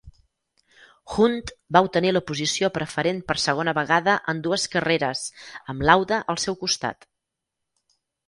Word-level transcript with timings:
Hunt 1.15 1.51
va 1.75 1.81
obtenir 1.87 2.13
la 2.13 2.21
posició 2.29 2.69
preferent 2.77 3.19
per 3.27 3.35
segona 3.43 3.75
vegada 3.79 4.15
en 4.33 4.41
dues 4.47 4.65
carreres, 4.77 5.23
amb 5.75 5.87
Lauda 5.91 6.21
al 6.35 6.41
seu 6.47 6.57
costat. 6.65 7.07